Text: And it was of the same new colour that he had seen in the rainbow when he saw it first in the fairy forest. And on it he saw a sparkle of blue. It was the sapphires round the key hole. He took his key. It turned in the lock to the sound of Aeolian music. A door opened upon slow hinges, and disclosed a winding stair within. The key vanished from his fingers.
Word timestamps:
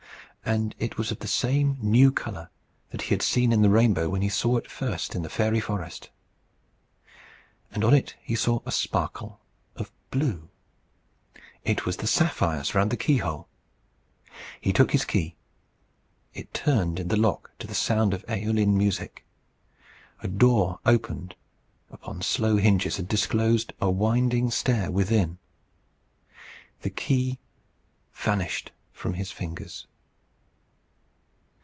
And 0.43 0.73
it 0.79 0.97
was 0.97 1.11
of 1.11 1.19
the 1.19 1.27
same 1.27 1.77
new 1.81 2.11
colour 2.11 2.49
that 2.89 3.03
he 3.03 3.09
had 3.13 3.21
seen 3.21 3.53
in 3.53 3.61
the 3.61 3.69
rainbow 3.69 4.09
when 4.09 4.23
he 4.23 4.27
saw 4.27 4.57
it 4.57 4.69
first 4.69 5.13
in 5.13 5.21
the 5.21 5.29
fairy 5.29 5.59
forest. 5.59 6.09
And 7.71 7.83
on 7.83 7.93
it 7.93 8.15
he 8.21 8.35
saw 8.35 8.59
a 8.65 8.71
sparkle 8.71 9.39
of 9.75 9.91
blue. 10.09 10.49
It 11.63 11.85
was 11.85 11.97
the 11.97 12.07
sapphires 12.07 12.73
round 12.73 12.89
the 12.89 12.97
key 12.97 13.17
hole. 13.17 13.47
He 14.59 14.73
took 14.73 14.91
his 14.91 15.05
key. 15.05 15.35
It 16.33 16.55
turned 16.55 16.99
in 16.99 17.09
the 17.09 17.17
lock 17.17 17.51
to 17.59 17.67
the 17.67 17.75
sound 17.75 18.11
of 18.11 18.25
Aeolian 18.27 18.75
music. 18.75 19.23
A 20.21 20.27
door 20.27 20.79
opened 20.87 21.35
upon 21.91 22.23
slow 22.23 22.57
hinges, 22.57 22.97
and 22.97 23.07
disclosed 23.07 23.73
a 23.79 23.91
winding 23.91 24.49
stair 24.49 24.89
within. 24.89 25.37
The 26.81 26.89
key 26.89 27.37
vanished 28.11 28.71
from 28.91 29.13
his 29.13 29.31
fingers. 29.31 29.85